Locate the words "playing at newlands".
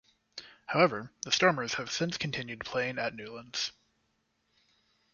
2.65-3.71